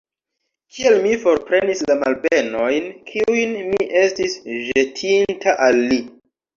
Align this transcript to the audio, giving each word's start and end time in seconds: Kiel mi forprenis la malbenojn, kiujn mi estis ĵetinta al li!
Kiel 0.77 0.95
mi 1.03 1.11
forprenis 1.25 1.83
la 1.91 1.99
malbenojn, 2.01 2.89
kiujn 3.13 3.55
mi 3.71 3.93
estis 4.05 4.43
ĵetinta 4.59 5.59
al 5.71 5.85
li! 5.91 6.05